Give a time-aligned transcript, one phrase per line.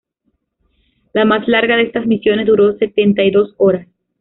[1.13, 3.87] La más larga de estas misiones duró setenta y dos horas.